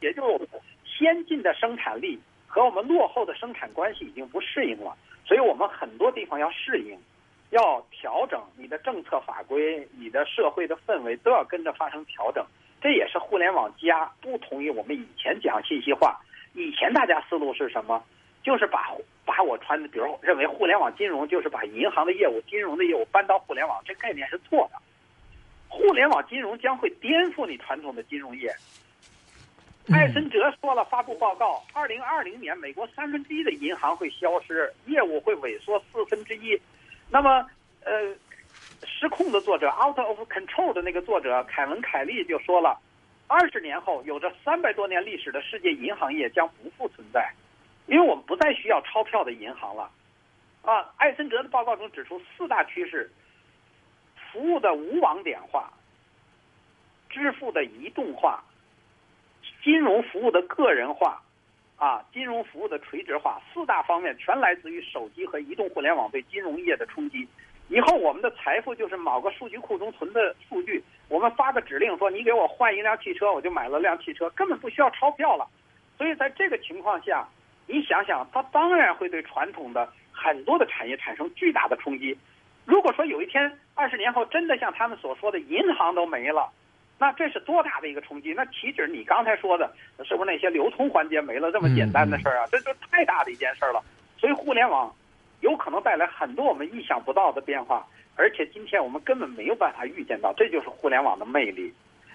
[0.00, 0.48] 也就是
[0.84, 4.96] 先进的生产力和我们落后的生产关系已经不适应了。
[5.26, 6.98] 所以我们很多地方要适应，
[7.50, 12.44] 要调整你的政策法规，你的社会的氛围都要跟着发生调整。
[12.80, 16.18] 这也是互联网加不同于我们以前讲信息化。
[16.54, 18.02] 以前大家思路是什么？
[18.42, 18.90] 就是把
[19.24, 24.78] 把我传，比如认为互联网金融就是把银行的业务、金融的业务搬到互联网，这概念是错的。
[25.68, 28.54] 互联网金融将会颠覆你传统的金融业。
[29.92, 36.58] 艾森哲说了，发布报告，二零二零年美国三分之一的银行会消失，业务会萎缩四分之一。
[37.10, 37.46] 那么，
[37.84, 38.14] 呃，
[38.84, 42.78] 失控的作者 Out of Control 的那个作者凯文凯利就说了，
[43.26, 47.30] 二十年后，有着三百多年历史的世界银行业将不复存在。
[47.86, 49.90] 因为我们不再需要钞票的银行了，
[50.62, 53.10] 啊，艾森哲的报告中指出四大趋势：
[54.32, 55.70] 服务的无网点化、
[57.10, 58.42] 支付的移动化、
[59.62, 61.20] 金融服务的个人化，
[61.76, 67.28] 啊，金融服务的垂直化，四大方面全来自于手机和移动互联网对金融业的冲击。
[67.68, 75.46] 以后我们的财富就是某个数据库中存的数据，我们发个指令说你给我换一辆汽车，我就买了辆汽车，根本不需要钞票了。
[75.98, 77.28] 所以在这个情况下。
[77.66, 82.16] 你想想，它当然会对传统的很多的产业产生巨大的冲击。
[82.64, 86.50] 如果说有一天二十年后真的像他们所说的银行都没了，
[86.98, 88.32] 那这是多大的一个冲击？
[88.32, 89.74] 那岂止你刚才说的，
[90.04, 92.46] 是不是那些流通环节没了这么简单的事儿啊？
[92.50, 93.82] 这就太大的一件事儿了。
[94.18, 94.94] 所以互联网
[95.40, 101.72] 有可能带来很多我们意想不到的变化，而且今天我们根本没有办法预见到，这就是互联网的魅力，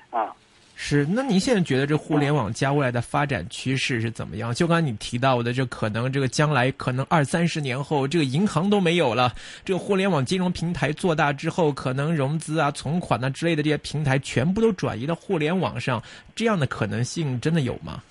[0.10, 0.36] 啊。
[0.82, 4.54] 是，那您现在觉得这互联网加未来的发展趋势是怎么样？
[4.54, 16.02] 就刚才你提到的，这可能这个将来可能二三十年后，这个银行都没有了，这个互联网金融平台做大之后，可能融资啊、存款啊之类的这些平台全部都转移到互联网上，
[16.34, 18.02] 这样的可能性真的有吗？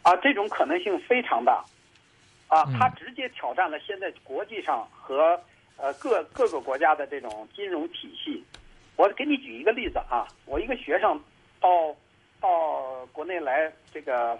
[0.00, 1.62] 啊，这种可能性非常大，
[2.48, 5.38] 啊，它直接挑战了现在国际上和
[5.76, 8.42] 呃各各个国家的这种金融体系。
[8.96, 11.20] 我给你举一个例子啊，我一个学生
[11.60, 11.68] 到
[12.40, 14.38] 到国内来，这个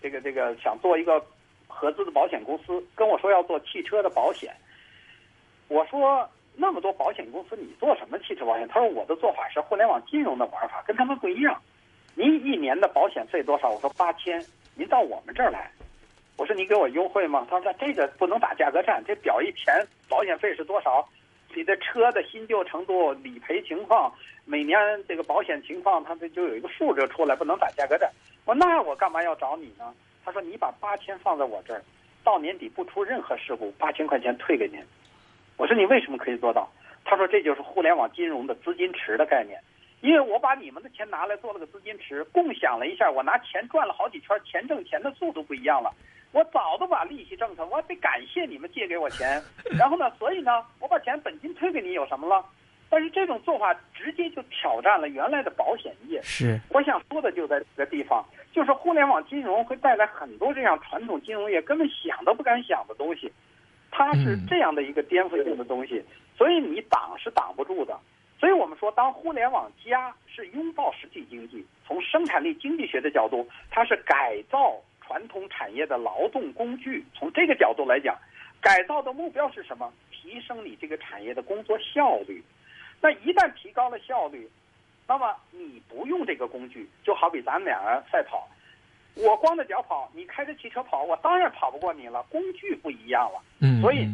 [0.00, 1.24] 这个这个想做一个
[1.66, 4.54] 合资的保险公司，跟我说要做汽车的保险。
[5.68, 8.66] 我说那么多保险公司，你做什么汽车保险？
[8.68, 11.60] 他说我的做法是互联网金融的玩法，跟他们不一样。
[12.14, 13.70] 您一年的保险费多少？
[13.70, 14.44] 我说八千。
[14.74, 15.68] 您到我们这儿来，
[16.36, 17.44] 我说你给我优惠吗？
[17.50, 19.74] 他说这个不能打价格战，这表一填
[20.08, 21.04] 保险费是多少？
[21.58, 28.08] 你的车的新旧程度、理赔情况、每年这个保险情况，它这就有一个数就出来，不能打价格战。
[28.44, 29.92] 我那我干嘛要找你呢？
[30.24, 31.82] 他说你把八千放在我这儿，
[32.22, 34.80] 到年底不出任何事故，八千块钱退给您。
[35.56, 36.70] 我说你为什么可以做到？
[37.04, 39.58] 他说这就是互联网金融的资金池的概念。
[40.00, 45.92] 因为我把你们的钱拿来做了个资金池，共享了一下，我拿钱转了好几圈，钱挣钱的速度不一样了。
[46.32, 49.42] 我早都把利息挣上，我得感谢你们借给我钱。
[49.78, 52.44] 然后呢，所以呢，我把钱本金退给你有什么了？
[52.90, 56.20] 但是这种做法直接就挑战了原来的保险业。
[56.22, 63.30] 是，我想说的就在这个地方，就是互联网金融会带来很多这样传统金融业根本想都不敢想的东西，
[63.90, 66.02] 它是这样的一个颠覆性的东西，
[66.36, 67.98] 所以你挡是挡不住的。
[68.40, 74.74] 所以我们说，当互联网加是拥抱实体经济，从生产力经济学的角度，它是改造
[75.08, 77.02] 传统产业的劳动工具。
[77.14, 78.14] 从这个角度来讲，
[78.60, 79.90] 改造的目标是什么？
[80.12, 82.44] 提升你这个产业的工作效率。
[83.00, 84.46] 那一旦提高了效率，
[85.06, 88.46] 那么你不用这个工具，就好比咱们俩人赛跑，
[89.14, 92.22] 我光着脚跑，你开着汽车跑，我当然跑不过你了。
[92.24, 94.06] 工具不一样了，嗯，所以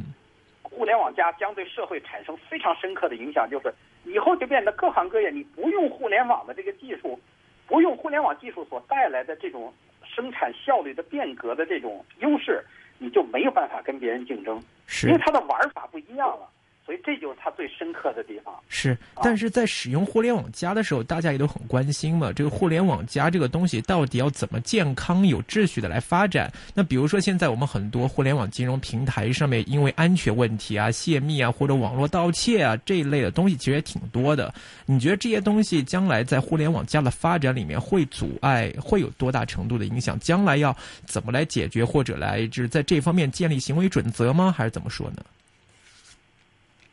[0.63, 3.75] 互联网加将对社会产生非常深刻的影响，就是。
[4.07, 7.19] 以后就变得各行各业，你不用互联网的这个技术，
[7.67, 9.73] 不用互联网技术所带来的这种
[10.15, 12.65] 生产效率的变革的这种优势，
[12.99, 14.63] 你就没有办法跟别人竞争，
[15.05, 16.49] 因为它的玩法不一样了。
[16.85, 18.55] 所以这就是它最深刻的地方。
[18.69, 22.31] 是，但是在使用互联网加的时候，大家也都很关心嘛。
[22.33, 26.53] 这个互联网加这个东西到底要怎么健康、有秩序的来发展？
[26.75, 34.53] 那比如说现在我们很多互联网金融平台上面，因为安全问题啊、泄密啊或者网络盗窃啊这一类的东西，其实也挺多的。
[34.85, 40.19] 你觉得这些东西将来在互联网加的发展里面会阻碍，会有多大程度的影响？
[40.21, 44.53] 将来要怎么来解决，或者来就是在这方面建立行为准则吗？
[44.55, 45.23] 还是怎么说呢？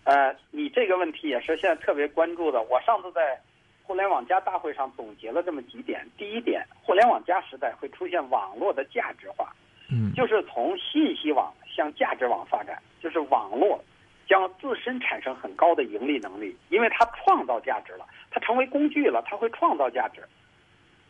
[0.04, 2.62] 呃，你这个问题也是现在特别关注的。
[2.64, 3.40] 我上次在
[3.84, 6.06] 互联网加大会上总结了这么几点。
[6.18, 9.54] 第一点，互联网加时代会出现网络的价值化，
[9.92, 13.80] 嗯，就是从信息网向价值网发展，就是网络
[14.28, 20.22] 将自身产生很高的盈利能力，因为它创造价值了，它成为工具了，它会创造价值。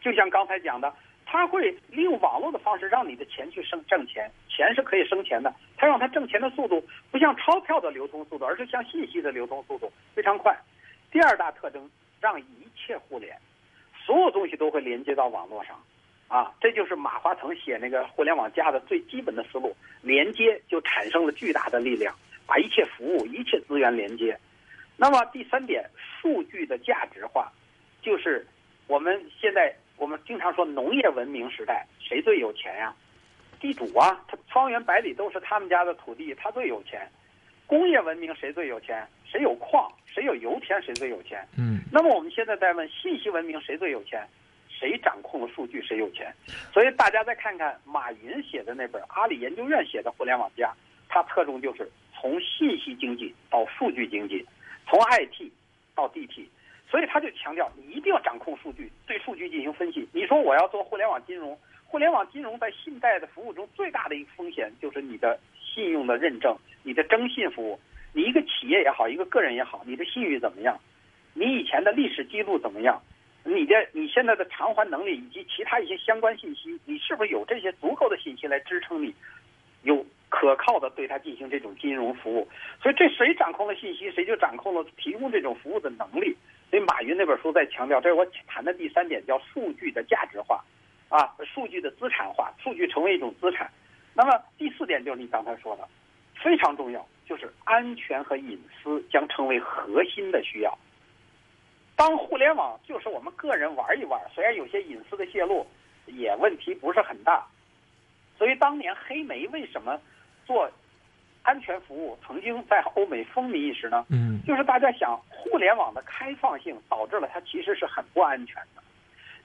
[0.02, 0.94] 就像刚才讲的。
[1.32, 5.56] 它会利用网络的方式让你的钱去生挣钱，钱是可以生钱的。
[5.78, 10.54] 它让它挣钱的速度不像钞票的流通速度，而是像信息的流通速度非常快。
[11.10, 11.90] 第二大特征，
[12.20, 13.34] 让一切互联，
[14.06, 15.82] 所有东西都会连接到网络上，
[16.28, 19.74] 啊，这就是马化腾写那个互联网加的最基本的思路。
[20.02, 22.14] 连接就产生了巨大的力量，
[22.46, 24.38] 把一切服务、一切资源连接。
[24.98, 27.50] 那么第三点，数据的价值化，
[28.02, 28.46] 就是
[28.88, 29.74] 我们现在。
[30.02, 32.92] 我们经常说农业文明时代谁最有钱呀？
[33.60, 37.08] 地主啊，他方圆百里都是他们家的土地，他最有钱。
[37.68, 39.08] 工业文明谁最有钱？
[39.24, 41.48] 谁有矿，谁有油田，谁最有钱。
[41.56, 41.82] 嗯。
[41.92, 44.28] 那么我们现在在问信息文明谁最有钱？
[44.68, 46.34] 谁掌控了数据谁有钱？
[46.74, 50.70] 所以大家再看看马云写的那本阿里研究院写的《互联网加》，
[51.10, 51.88] 它侧重就是
[52.20, 54.44] 从信息经济到数据经济，
[54.90, 55.52] 从 IT
[55.94, 56.48] 到 DT。
[56.92, 60.06] 所以他就强调，你一定要掌控数据，对数据进行分析。
[60.12, 67.80] 你说我要做互联网金融，互联网金融在信贷的服务中最大的一个风险就是你的信用的认证，你的征信服务。
[68.14, 70.78] 你一个企业也好，一个个人也好，你的信誉怎么样？
[71.34, 73.02] 你以前的历史记录怎么样？
[73.46, 79.16] 你的你现在的偿还能力以及其他一些相关信息，你是不是有这些足够的信息来支撑你
[79.84, 82.48] 有可靠的对他进行这种金融服务？
[82.84, 86.36] 所以这谁掌控了信息，谁就掌控了提供这种服务的能力。
[86.72, 90.64] 所以马云那本书在强调，这是我谈的第三点，叫数据的价值化，
[91.10, 93.70] 啊，数据的资产化，数据成为一种资产。
[94.14, 95.86] 那么第四点就是你刚才说的，
[96.42, 100.78] 非常重要，就是安全和隐私将成为核心的需要。
[101.98, 105.68] 当互联网就是我们个人玩一玩，虽然有些隐私的泄露
[106.06, 107.46] 也问题不是很大。
[108.38, 110.00] 所以当年黑莓为什么
[110.46, 110.72] 做？
[111.44, 118.82] 安全服务曾经在欧美风靡一时呢，嗯，就是大家想互联网的开放性导致了它其实是很不安全的。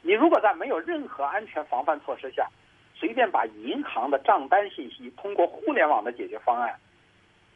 [0.02, 2.46] 你如果在没有任何安全防范措施下，
[2.94, 6.74] 随便把银行的账单信息通过互联网的解决方案，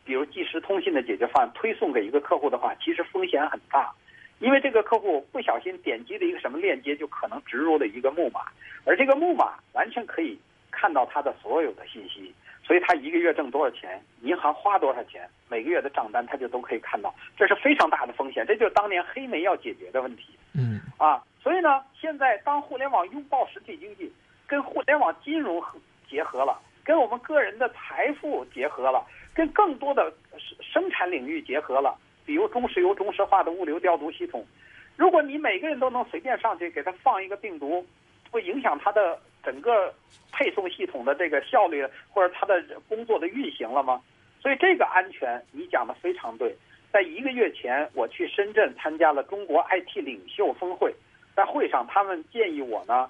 [0.05, 3.93] 比如即时通信的解决方案推送给一个客户的话，其实风险很大，
[4.39, 8.41] 因为这个客户不小心点击了一个什么链接，就可能植入了一个木马，
[8.85, 10.39] 而这个木马完全可以
[10.71, 12.35] 看到他的所有的信息。
[12.71, 20.39] 所以他一个月挣多少钱，银行花多少钱，每个月的账单他就都可以看到，这是非常大的风险，这就是当年黑莓要解决的问题。
[20.55, 24.13] 嗯，啊，所以呢，现在当互联网拥抱实体经济，
[24.47, 25.61] 跟互联网金融
[26.09, 29.05] 结合了，跟我们个人的财富结合了，
[29.35, 30.13] 跟更多的
[30.61, 34.47] 生产领域结合了，比如中石油中石化的物流调度系统，
[34.97, 37.85] 如果你每个人都能随便上去给他放一个病毒，
[38.31, 39.19] 会影响他的。
[39.43, 39.93] 整个
[40.33, 44.01] 配送系统的这个效率或者它的工作的运行了吗？
[44.41, 46.57] 所以这个安全你讲的非常对。
[46.93, 50.93] 在一个月前，我去深圳参加了中国 IT 领袖峰会，
[51.37, 53.09] 在会上他们建议我呢，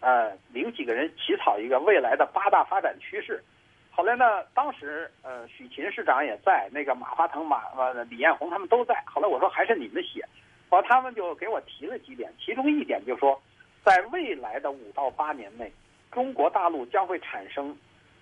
[0.00, 3.42] 呃，领几个人起草一个未来的八大发展趋势。
[3.90, 9.02] 后来呢，当时呃许勤市长也在，那个马化腾、马呃李彦宏他们都在。
[9.06, 10.22] 后来我说还是你们写，
[10.68, 13.42] 后来他们就给我提了几点，其中一点就说，
[13.86, 15.72] 在未来的五到八年内，
[16.10, 17.74] 中国大陆将会产生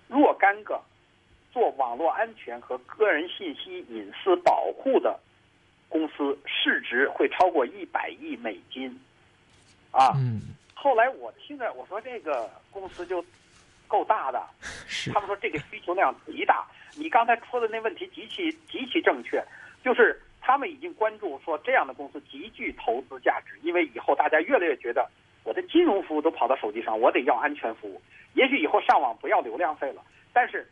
[0.07, 0.79] 若干个。
[1.51, 5.17] 做网络安全和个人信息隐私保护的
[5.87, 8.89] 公司市值会超过一百亿美金，
[9.89, 13.23] 啊，嗯，后来我听着我说这个公司就
[13.87, 14.45] 够大的，
[14.85, 16.67] 是他们说这个需求量极大。
[16.97, 19.41] 你刚才说的那问题极其极其正确，
[19.81, 25.09] 就是他们已经关注说这样的公司极具投资价值，因为以后大家越来越觉得
[25.45, 28.01] 我的金融服务都跑到手机上，我得要安全服务。
[28.33, 30.01] 也许以后上网不要流量费了，
[30.33, 30.67] 但是。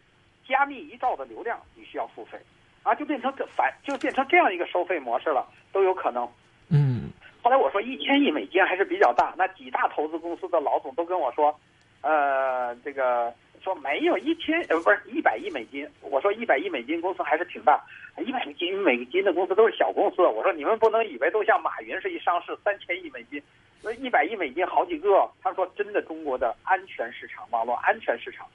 [0.45, 2.38] 加密一兆的流量你需要付费，
[2.84, 6.28] 啊，就变成这反就变成这样一个收费模式了，都有可能。
[6.69, 7.09] 嗯。
[7.41, 11.57] 后来我说一千亿美金还是比较大，那几大投资公司的老总都跟我说，
[12.01, 17.82] 呃，这个说没有一千呃不是一百亿美金，我说一百亿美金公司还是挺大，
[18.17, 23.41] 一百亿美金的公司都是小公司，我说你们不能以为都像马云是一上市三千亿美金，
[23.84, 25.29] 那一百亿美金好几个。
[25.43, 28.47] 他说真的，中国的安全市场，网络安全市场。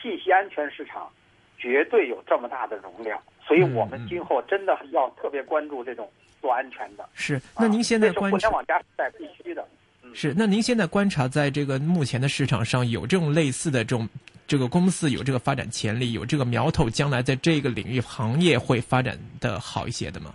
[0.00, 1.10] 信息安全市场
[1.58, 6.08] 绝对有这么大的容量，所以我们今后真的要特别关注这种
[6.40, 7.08] 做安全的。
[7.14, 9.66] 是，那您现在观察互联网加时代必须的。
[10.14, 14.08] 是，那您现在观察在这个目前的市场上有这种类似的这种
[14.46, 20.32] 这个公司有这个发展潜力，有这个苗头，将来在这个领域行业会发展的好一些的吗？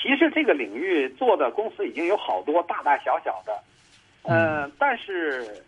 [0.00, 3.62] 其实这个领域做的公司已经有好多大大小小的，
[4.24, 5.62] 嗯，但是。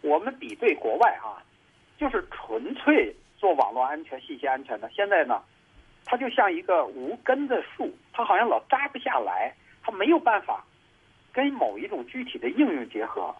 [0.00, 1.42] 我们比对国外哈，
[1.98, 4.88] 就是纯粹做网络安全、信息安全的。
[4.94, 5.42] 现在呢，
[6.04, 9.52] 它就像一个无根的树，它好像老扎不下来，
[9.82, 10.64] 它没有办法
[11.32, 13.34] 跟某一种具体的应用结合。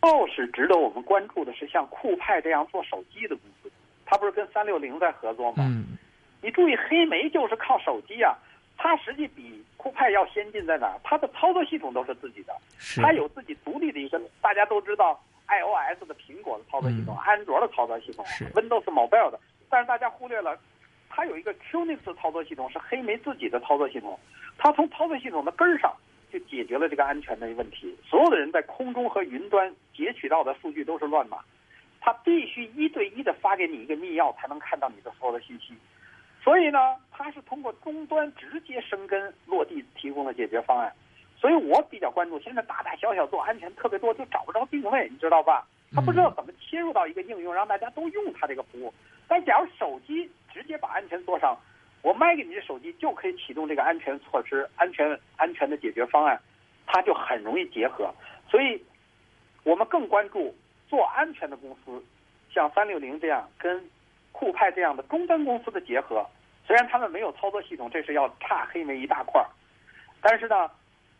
[0.00, 3.70] 倒是值得我们关注的是，像酷派这样做手机的公司，
[4.04, 5.62] 它不是跟三六零在合作吗？
[5.64, 5.96] 嗯。
[6.42, 8.36] 你注意，黑莓就是靠手机啊，
[8.82, 11.00] 它实际比酷派要先进在哪儿？
[11.04, 12.52] 它的操作系统都是自己的，
[12.96, 15.22] 它有自己独立的一个，大家都知道。
[15.46, 18.24] iOS 的苹果的操作系统，安卓的操作系统
[18.54, 20.58] ，Windows Mobile 的，但是大家忽略了，
[21.10, 24.18] 它有一个 QNX 操作系统是黑莓自己的操作系统，
[24.56, 25.94] 它从操作系统的根儿上
[26.32, 27.94] 就解决了这个安全的问题。
[28.02, 31.38] 所有的人在空中和云端截取到的数据都是乱码，
[32.00, 35.74] 它必须一对一的发给你一个密钥才能看到你的所有的信息，
[36.42, 40.92] 所以呢，它是通过终端直接生根落地提供的解决方案。
[41.38, 45.66] 所以我比较关注，现在大大小小做安全特别多，就找不着定位，你知道吧？
[45.94, 48.92] 他不知道怎么切入到一个应用，让大家都用他这个服务。
[49.28, 51.56] 但假如手机直接把安全做上，
[52.00, 56.40] 我卖给你的手机就可以启动这个安全措施、安全安全的解决方案，
[56.86, 58.12] 它就很容易结合。
[58.48, 58.82] 所以，
[59.64, 60.54] 我们更关注
[60.88, 62.02] 做安全的公司，
[62.52, 63.84] 像三六零这样跟
[64.32, 66.26] 酷派这样的终端公司的结合。
[66.66, 69.46] 虽然他们没有操作系统，这是要差黑莓一大块儿，
[70.20, 70.68] 但是呢。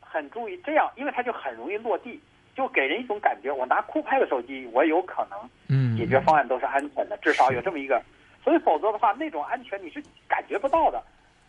[0.05, 2.21] 很注意这样，因为它就很容易落地，
[2.55, 5.39] 就给人一种感觉，我拿酷派的手机，我有可能，
[5.71, 7.99] 嗯，解决方案都是安全的，至少有这么一个。
[8.45, 11.03] 所以否则的话，那种安全你是感觉不到的。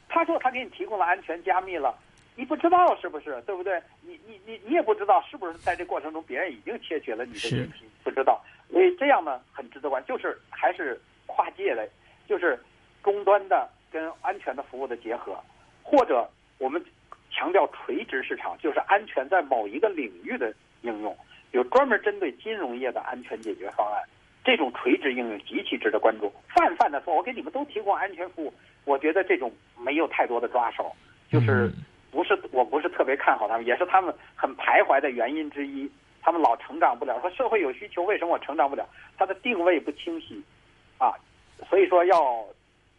[0.08, 1.94] 他说他给你提供了安全加密了，
[2.38, 3.84] 你不知道是不是，对不对？
[4.00, 8.42] 你你你你也不知道是不是在这过程中别人已经窃取了你的信息，不知道。
[8.72, 10.98] 所以这样呢很值得关，就是还是
[11.28, 11.88] 跨界的，
[12.28, 12.60] 就是
[13.04, 15.38] 终端的跟安全的服务的结合，
[15.84, 16.84] 或者我们。
[17.36, 20.54] 强调垂直市场，就是安全在某一个领域的
[20.84, 21.18] 应用，
[21.50, 24.04] 有专门针对金融业的安全解决方案。
[24.44, 26.32] 这种垂直应用极其值得关注。
[26.48, 28.54] 泛泛的说，我给你们都提供安全服务，
[28.86, 30.96] 我觉得这种没有太多的抓手，
[31.28, 31.74] 就是
[32.12, 35.90] 不是我不是特别看好他们，也是他们很徘徊的原因之一。
[36.22, 38.88] 他们老成长不了，说社会有需求，为什么我成长不了？
[39.18, 40.40] 它的定位不清晰，
[41.04, 41.12] 啊，
[41.70, 42.18] 所以说要。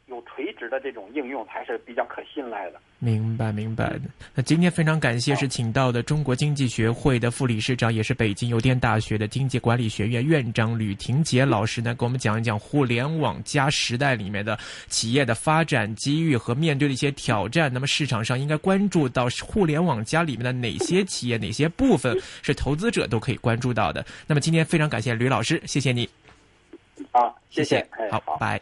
[0.06, 2.78] 有垂直的这种应用才是比较可信赖的。
[2.98, 4.02] 明白，明白的。
[4.34, 17.72] 那今天非常感谢是请到的中国经济学会的副理事长，也是北京邮电大学的经济管理学院院长吕廷杰老师呢，给我们讲一讲互联网加时代里面的企业的发展机遇和面对的一些挑战。
[17.72, 24.04] 那么市场上应该关注到互联网加里面的哪些企业、哪些部分是投资者都可以关注到的。
[24.26, 26.06] 那么今天非常感谢吕老师，谢谢你。
[27.12, 27.86] 好，谢谢。
[28.10, 28.60] 好，拜。